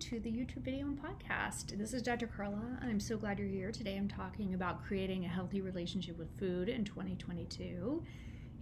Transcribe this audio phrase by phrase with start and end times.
[0.00, 1.76] To the YouTube video and podcast.
[1.76, 2.26] This is Dr.
[2.26, 2.78] Carla.
[2.80, 3.70] I'm so glad you're here.
[3.70, 8.02] Today I'm talking about creating a healthy relationship with food in 2022.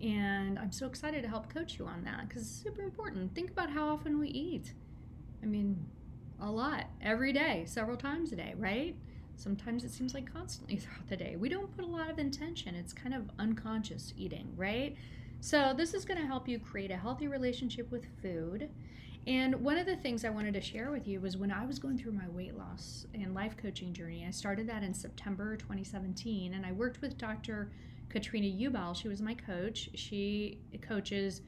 [0.03, 3.37] And I'm so excited to help coach you on that because it's super important.
[3.37, 4.73] Think about how often we eat.
[5.41, 5.87] I mean,
[6.41, 8.97] a lot, every day, several times a day, right?
[9.37, 11.37] Sometimes it seems like constantly throughout the day.
[11.37, 14.97] We don't put a lot of intention, it's kind of unconscious eating, right?
[15.41, 18.71] So, this is going to help you create a healthy relationship with food.
[19.29, 21.79] And one of the things I wanted to share with you was when I was
[21.79, 24.25] going through my weight loss and life coaching journey.
[24.27, 27.71] I started that in September 2017, and I worked with Dr.
[28.09, 28.97] Katrina Ubell.
[28.97, 29.91] She was my coach.
[29.95, 31.43] She coaches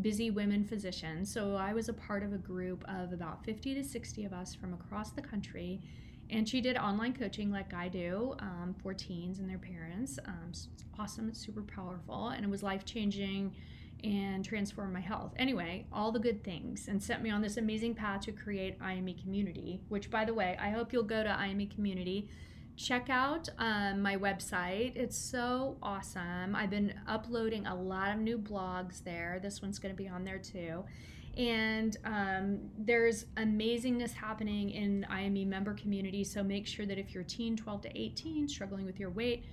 [0.00, 1.28] busy women physicians.
[1.28, 4.54] So I was a part of a group of about 50 to 60 of us
[4.54, 5.80] from across the country.
[6.30, 10.20] And she did online coaching like I do um, for teens and their parents.
[10.24, 10.68] Um, it's
[11.00, 13.52] awesome, it's super powerful, and it was life changing
[14.02, 15.32] and transform my health.
[15.38, 19.14] Anyway, all the good things and set me on this amazing path to create IME
[19.22, 22.28] Community, which, by the way, I hope you'll go to IME Community.
[22.76, 24.96] Check out um, my website.
[24.96, 26.56] It's so awesome.
[26.56, 29.38] I've been uploading a lot of new blogs there.
[29.42, 30.84] This one's going to be on there too.
[31.36, 36.24] And um, there's amazingness happening in IME member community.
[36.24, 39.44] So make sure that if you're teen, 12 to 18, struggling with your weight,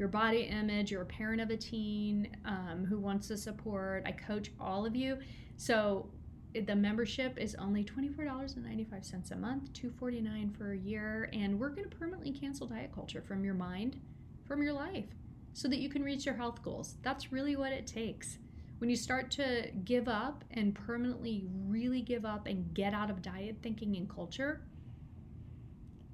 [0.00, 4.02] your body image, you're a parent of a teen um, who wants the support.
[4.06, 5.18] I coach all of you.
[5.58, 6.08] So
[6.54, 11.94] the membership is only $24.95 a month, 249 for a year, and we're going to
[11.94, 14.00] permanently cancel diet culture from your mind,
[14.46, 15.04] from your life,
[15.52, 16.96] so that you can reach your health goals.
[17.02, 18.38] That's really what it takes.
[18.78, 23.20] When you start to give up and permanently really give up and get out of
[23.20, 24.62] diet thinking and culture,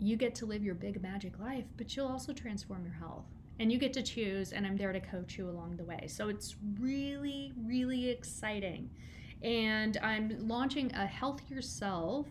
[0.01, 3.27] you get to live your big magic life, but you'll also transform your health
[3.59, 6.07] and you get to choose and i'm there to coach you along the way.
[6.09, 8.91] So it's really really exciting.
[9.43, 12.27] And i'm launching a healthier self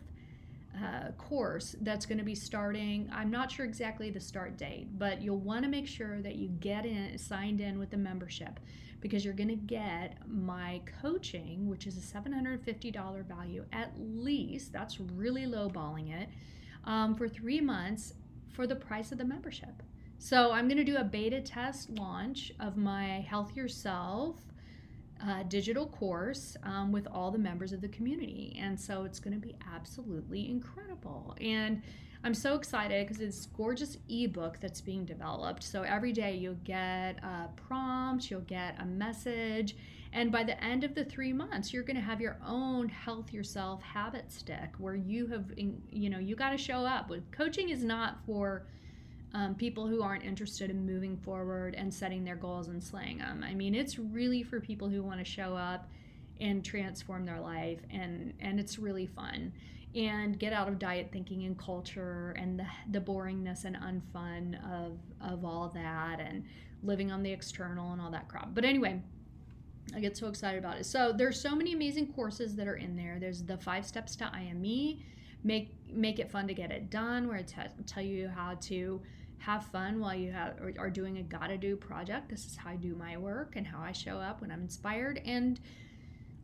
[0.83, 5.21] uh, course that's going to be starting i'm not sure exactly the start date but
[5.21, 8.59] you'll want to make sure that you get in signed in with the membership
[8.99, 14.99] because you're going to get my coaching which is a $750 value at least that's
[14.99, 16.29] really lowballing it
[16.83, 18.13] um, for three months
[18.51, 19.81] for the price of the membership
[20.25, 24.37] so I'm going to do a beta test launch of my Healthier Self
[25.23, 28.57] uh, digital course um, with all the members of the community.
[28.59, 31.35] And so it's going to be absolutely incredible.
[31.39, 31.83] And
[32.23, 35.61] I'm so excited because it's gorgeous ebook that's being developed.
[35.61, 39.75] So every day you'll get a prompt, you'll get a message,
[40.11, 43.31] and by the end of the three months, you're going to have your own health
[43.31, 47.11] yourself habit stick where you have, you know, you got to show up.
[47.31, 48.65] Coaching is not for
[49.35, 53.43] um, people who aren't interested in moving forward and setting their goals and slaying them.
[53.45, 55.89] I mean, it's really for people who want to show up
[56.39, 59.51] and transform their life, and and it's really fun.
[59.93, 64.99] And get out of diet thinking and culture and the, the boringness and unfun of
[65.21, 66.45] of all that, and
[66.81, 68.53] living on the external and all that crap.
[68.53, 69.01] But anyway,
[69.93, 70.85] I get so excited about it.
[70.85, 73.17] So there's so many amazing courses that are in there.
[73.19, 74.99] There's the five steps to IME,
[75.43, 79.01] make make it fun to get it done, where I t- tell you how to
[79.39, 82.29] have fun while you have are doing a gotta do project.
[82.29, 85.21] This is how I do my work and how I show up when I'm inspired.
[85.25, 85.59] And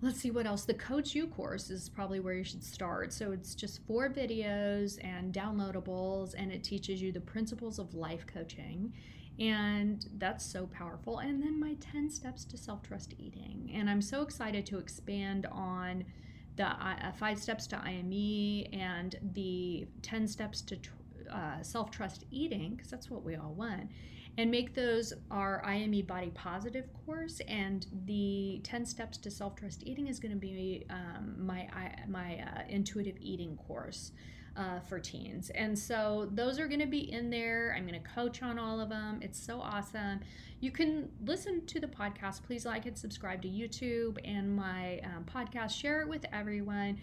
[0.01, 0.65] let's see what else.
[0.65, 3.13] The Coach You course is probably where you should start.
[3.13, 8.25] So it's just four videos and downloadables, and it teaches you the principles of life
[8.27, 8.93] coaching.
[9.39, 11.19] And that's so powerful.
[11.19, 13.71] And then my 10 steps to self trust eating.
[13.73, 16.03] And I'm so excited to expand on
[16.57, 20.75] the uh, five steps to IME and the 10 steps to
[21.31, 23.89] uh, self trust eating, because that's what we all want.
[24.37, 27.41] and make those our IME Body Positive course.
[27.47, 31.67] And the 10 Steps to Self Trust Eating is going to be um, my,
[32.07, 34.11] my uh, intuitive eating course.
[34.57, 35.49] Uh, for teens.
[35.51, 37.73] And so those are going to be in there.
[37.73, 39.19] I'm going to coach on all of them.
[39.21, 40.19] It's so awesome.
[40.59, 42.43] You can listen to the podcast.
[42.43, 45.71] Please like and subscribe to YouTube and my um, podcast.
[45.71, 46.99] Share it with everyone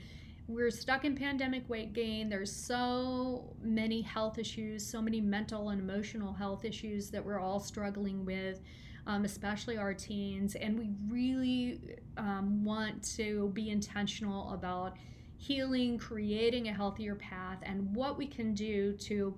[0.48, 2.30] we're stuck in pandemic weight gain.
[2.30, 7.60] There's so many health issues, so many mental and emotional health issues that we're all
[7.60, 8.62] struggling with,
[9.06, 10.54] um, especially our teens.
[10.54, 11.80] And we really
[12.16, 14.96] um, want to be intentional about
[15.36, 19.36] healing, creating a healthier path, and what we can do to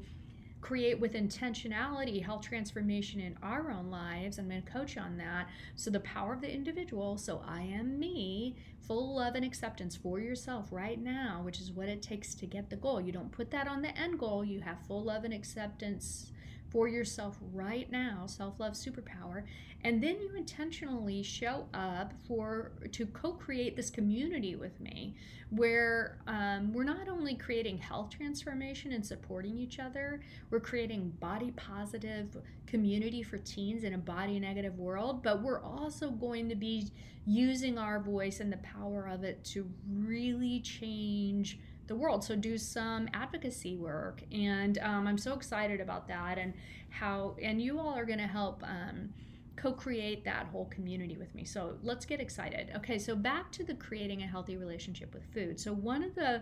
[0.61, 4.39] create with intentionality health transformation in our own lives.
[4.39, 5.49] I'm going to coach on that.
[5.77, 7.17] So, the power of the individual.
[7.17, 11.89] So, I am me full love and acceptance for yourself right now, which is what
[11.89, 13.01] it takes to get the goal.
[13.01, 16.33] You don't put that on the end goal, you have full love and acceptance
[16.71, 19.45] for yourself right now, self-love superpower,
[19.83, 25.17] and then you intentionally show up for to co-create this community with me,
[25.51, 30.21] where um, we're not only creating health transformation and supporting each other,
[30.51, 32.37] we're creating body positive
[32.67, 36.93] community for teens in a body negative world, but we're also going to be
[37.27, 41.59] using our voice and the power of it to really change
[41.91, 42.25] the world.
[42.25, 46.55] So do some advocacy work, and um, I'm so excited about that and
[46.89, 47.37] how.
[47.43, 48.63] And you all are going to help.
[48.63, 49.11] Um,
[49.57, 51.45] co-create that whole community with me.
[51.45, 52.71] So let's get excited.
[52.77, 55.61] Okay, so back to the creating a healthy relationship with food.
[55.61, 56.41] So one of the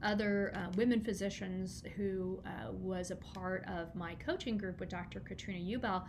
[0.00, 5.18] other uh, women physicians who uh, was a part of my coaching group with Dr.
[5.18, 6.04] Katrina Ubell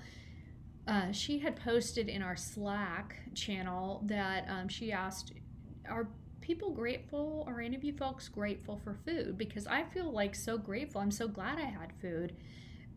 [0.88, 5.32] uh, she had posted in our Slack channel that um, she asked,
[5.90, 6.08] Are
[6.44, 7.46] people grateful?
[7.48, 9.38] Are any of you folks grateful for food?
[9.38, 11.00] Because I feel like so grateful.
[11.00, 12.36] I'm so glad I had food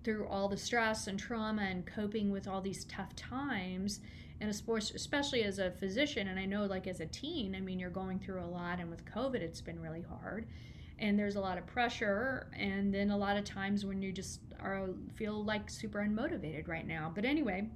[0.02, 4.00] through all the stress and trauma and coping with all these tough times.
[4.40, 7.88] And especially as a physician, and I know like as a teen, I mean, you're
[7.88, 10.46] going through a lot, and with COVID, it's been really hard
[10.98, 14.40] and there's a lot of pressure and then a lot of times when you just
[14.60, 17.68] are feel like super unmotivated right now but anyway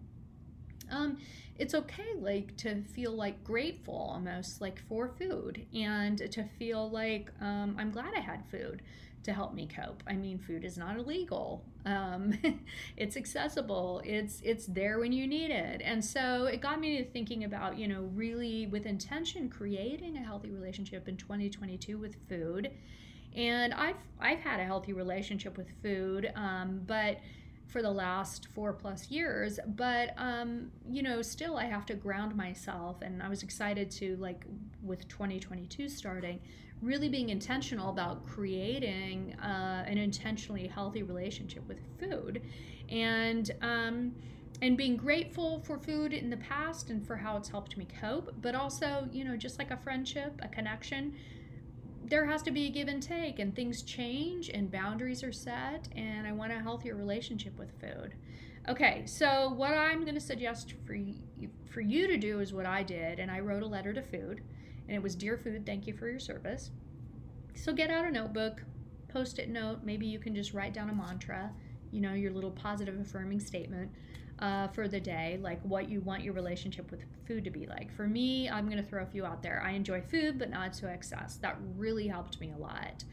[0.90, 1.19] um,
[1.58, 7.31] it's okay like to feel like grateful almost like for food and to feel like
[7.40, 8.82] um, i'm glad i had food
[9.22, 10.02] to help me cope.
[10.06, 11.64] I mean food is not illegal.
[11.84, 12.34] Um,
[12.96, 14.02] it's accessible.
[14.04, 15.82] It's it's there when you need it.
[15.84, 20.20] And so it got me to thinking about you know really with intention creating a
[20.20, 22.70] healthy relationship in 2022 with food.
[23.37, 27.19] And I've I've had a healthy relationship with food, um, but
[27.70, 29.58] for the last four plus years.
[29.67, 34.17] But um, you know, still I have to ground myself, and I was excited to
[34.17, 34.44] like
[34.82, 36.40] with 2022 starting,
[36.82, 42.43] really being intentional about creating uh, an intentionally healthy relationship with food,
[42.88, 43.50] and.
[43.62, 44.14] Um,
[44.62, 48.34] and being grateful for food in the past and for how it's helped me cope,
[48.43, 51.14] but also, you know, just like a friendship, a connection,
[52.11, 55.89] there has to be a give and take and things change and boundaries are set
[55.95, 58.15] and I want a healthier relationship with food.
[58.69, 61.15] Okay, so what I'm going to suggest for you,
[61.71, 64.43] for you to do is what I did and I wrote a letter to food
[64.89, 66.73] and it was dear food, thank you for your service.
[67.55, 68.65] So get out a notebook,
[69.09, 71.53] post-it note, maybe you can just write down a mantra,
[71.93, 73.89] you know, your little positive affirming statement
[74.40, 77.94] uh, for the day, like what you want your relationship with food to be like.
[77.94, 79.62] For me, I'm going to throw a few out there.
[79.64, 81.37] I enjoy food, but not to excess.
[81.37, 83.04] That really helped me a lot.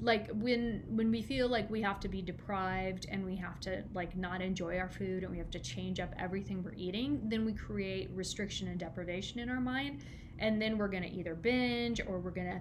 [0.00, 3.82] Like when when we feel like we have to be deprived and we have to
[3.92, 7.44] like not enjoy our food and we have to change up everything we're eating, then
[7.44, 10.04] we create restriction and deprivation in our mind,
[10.38, 12.60] and then we're going to either binge or we're going to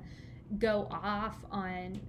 [0.58, 2.00] go off on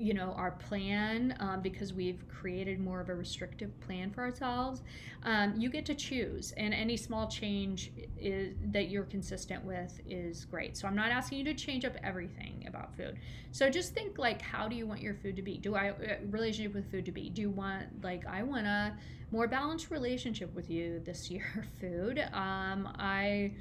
[0.00, 4.82] you know our plan um, because we've created more of a restrictive plan for ourselves
[5.22, 6.52] um, you get to choose.
[6.56, 10.76] And any small change is, that you're consistent with is great.
[10.76, 13.18] So i'm not asking you to change up everything about food.
[13.52, 15.58] So just think like how do you want your food to be?
[15.58, 15.94] Do i uh,
[16.30, 17.28] relationship with food to be?
[17.30, 18.94] Do you want like i want a
[19.30, 22.18] more balanced relationship with you this year food?
[22.32, 23.52] Um, i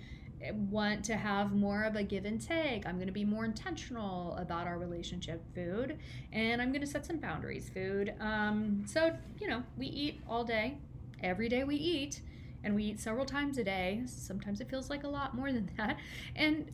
[0.51, 2.85] want to have more of a give and take.
[2.85, 5.97] I'm going to be more intentional about our relationship food,
[6.31, 8.13] and I'm going to set some boundaries food.
[8.19, 10.77] Um, so, you know, we eat all day,
[11.21, 12.21] every day we eat,
[12.63, 14.01] and we eat several times a day.
[14.05, 15.97] Sometimes it feels like a lot more than that,
[16.35, 16.71] and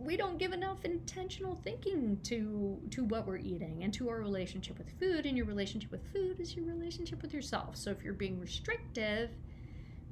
[0.00, 4.78] we don't give enough intentional thinking to to what we're eating and to our relationship
[4.78, 5.26] with food.
[5.26, 7.76] And your relationship with food is your relationship with yourself.
[7.76, 9.30] So if you're being restrictive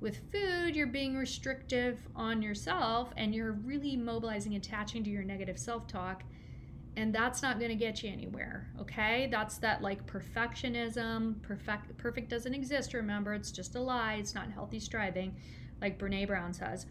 [0.00, 5.58] with food, you're being restrictive on yourself and you're really mobilizing, attaching to your negative
[5.58, 6.22] self talk.
[6.96, 12.28] and that's not going to get you anywhere okay that's that like perfectionism perfect perfect
[12.28, 15.36] doesn't exist remember it's just a lie it's not healthy striving
[15.80, 16.86] like brene brown says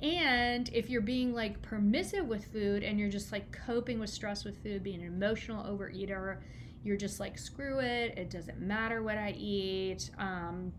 [0.00, 4.44] and if you're being like permissive with food and you're just like coping with stress
[4.44, 6.38] with food being an emotional overeater
[6.84, 10.72] you're just like screw it it doesn't matter what i eat um,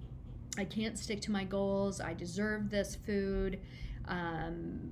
[0.58, 3.60] i can't stick to my goals i deserve this food
[4.08, 4.92] um,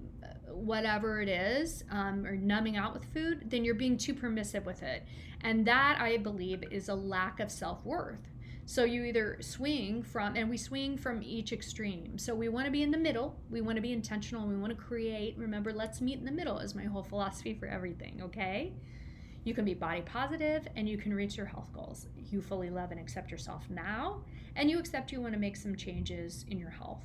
[0.53, 4.83] whatever it is, um, or numbing out with food, then you're being too permissive with
[4.83, 5.03] it.
[5.41, 8.19] And that, I believe, is a lack of self worth.
[8.65, 12.17] So you either swing from, and we swing from each extreme.
[12.17, 13.35] So we want to be in the middle.
[13.49, 14.47] We want to be intentional.
[14.47, 15.35] We want to create.
[15.37, 18.73] Remember, let's meet in the middle is my whole philosophy for everything, okay?
[19.43, 22.07] You can be body positive and you can reach your health goals.
[22.29, 24.21] You fully love and accept yourself now,
[24.55, 27.03] and you accept you want to make some changes in your health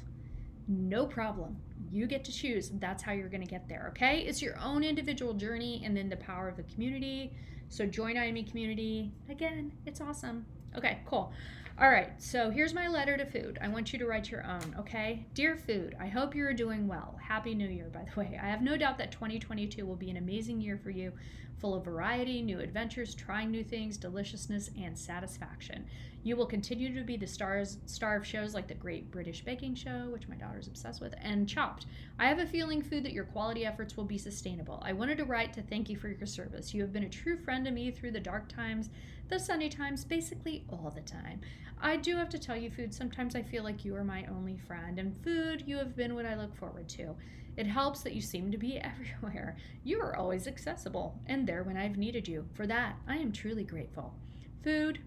[0.69, 1.57] no problem.
[1.90, 2.71] You get to choose.
[2.75, 4.21] That's how you're going to get there, okay?
[4.21, 7.33] It's your own individual journey and then the power of the community.
[7.69, 9.12] So join IME community.
[9.28, 10.45] Again, it's awesome.
[10.76, 11.33] Okay, cool.
[11.78, 13.59] All right, so here's my letter to food.
[13.61, 15.26] I want you to write your own, okay?
[15.35, 17.19] Dear food, I hope you're doing well.
[17.23, 18.40] Happy New Year, by the way.
[18.43, 21.12] I have no doubt that 2022 will be an amazing year for you,
[21.59, 25.87] full of variety, new adventures, trying new things, deliciousness, and satisfaction.
[26.23, 29.77] You will continue to be the stars star of shows like the Great British Baking
[29.77, 31.87] Show, which my daughter's obsessed with, and Chopped.
[32.19, 34.83] I have a feeling, food, that your quality efforts will be sustainable.
[34.85, 36.75] I wanted to write to thank you for your service.
[36.75, 38.91] You have been a true friend to me through the dark times,
[39.29, 41.41] the sunny times, basically all the time.
[41.81, 44.57] I do have to tell you, food, sometimes I feel like you are my only
[44.57, 47.15] friend, and food, you have been what I look forward to.
[47.57, 49.57] It helps that you seem to be everywhere.
[49.85, 52.47] You are always accessible and there when I've needed you.
[52.55, 54.15] For that, I am truly grateful.
[54.63, 55.01] Food,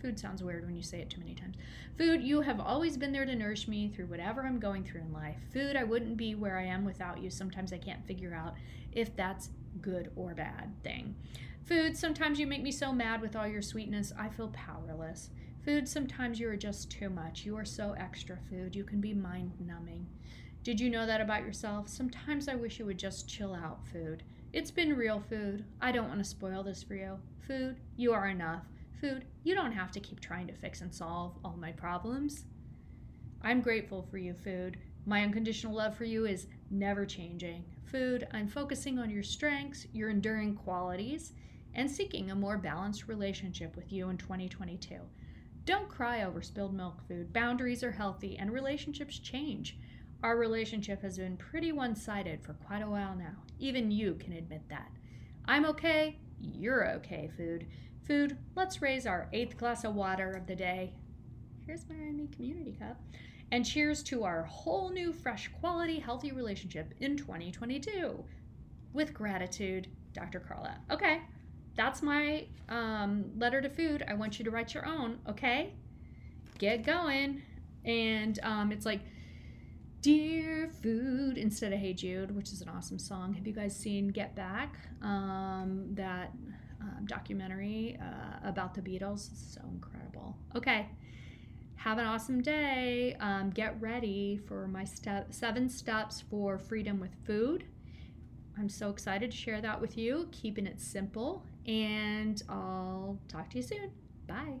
[0.00, 1.56] Food sounds weird when you say it too many times.
[1.96, 5.12] Food, you have always been there to nourish me through whatever I'm going through in
[5.12, 5.38] life.
[5.52, 7.30] Food, I wouldn't be where I am without you.
[7.30, 8.54] Sometimes I can't figure out
[8.92, 11.14] if that's good or bad thing.
[11.64, 15.30] Food, sometimes you make me so mad with all your sweetness, I feel powerless.
[15.64, 17.44] Food, sometimes you are just too much.
[17.44, 18.76] You are so extra food.
[18.76, 20.06] You can be mind numbing.
[20.66, 21.88] Did you know that about yourself?
[21.88, 24.24] Sometimes I wish you would just chill out, food.
[24.52, 25.64] It's been real food.
[25.80, 27.20] I don't want to spoil this for you.
[27.46, 28.64] Food, you are enough.
[29.00, 32.46] Food, you don't have to keep trying to fix and solve all my problems.
[33.42, 34.78] I'm grateful for you, Food.
[35.04, 37.64] My unconditional love for you is never changing.
[37.84, 41.32] Food, I'm focusing on your strengths, your enduring qualities,
[41.74, 44.96] and seeking a more balanced relationship with you in 2022.
[45.64, 47.32] Don't cry over spilled milk food.
[47.32, 49.78] Boundaries are healthy and relationships change.
[50.26, 53.36] Our relationship has been pretty one sided for quite a while now.
[53.60, 54.90] Even you can admit that.
[55.44, 57.68] I'm okay, you're okay, food.
[58.08, 60.94] Food, let's raise our eighth glass of water of the day.
[61.64, 61.94] Here's my
[62.34, 63.00] community cup.
[63.52, 68.24] And cheers to our whole new, fresh, quality, healthy relationship in 2022.
[68.94, 70.40] With gratitude, Dr.
[70.40, 70.76] Carla.
[70.90, 71.20] Okay,
[71.76, 74.04] that's my um, letter to food.
[74.08, 75.74] I want you to write your own, okay?
[76.58, 77.42] Get going.
[77.84, 79.02] And um, it's like,
[80.02, 83.34] Dear Food instead of Hey Jude, which is an awesome song.
[83.34, 84.76] Have you guys seen Get Back?
[85.02, 86.32] Um, that
[86.80, 89.28] um, documentary uh, about the Beatles.
[89.52, 90.36] So incredible.
[90.54, 90.88] Okay.
[91.76, 93.16] Have an awesome day.
[93.20, 97.64] Um, get ready for my step seven steps for freedom with food.
[98.58, 103.58] I'm so excited to share that with you, keeping it simple, and I'll talk to
[103.58, 103.90] you soon.
[104.26, 104.60] Bye.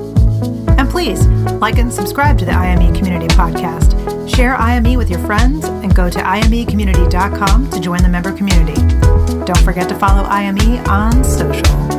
[0.91, 1.25] Please
[1.61, 4.29] like and subscribe to the IME Community Podcast.
[4.29, 8.75] Share IME with your friends and go to imecommunity.com to join the member community.
[9.45, 11.90] Don't forget to follow IME on social.